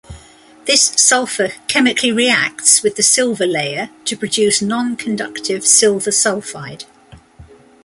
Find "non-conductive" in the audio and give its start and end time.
4.59-5.63